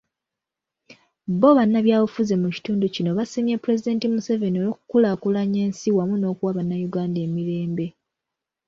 [1.39, 7.85] Bo bannabyabufuzi mu kitundu kino baasiimye Pulezidenti Museveni olw'okukulaakulanya ensi wamu n'okuwa bannayuganda emirembe.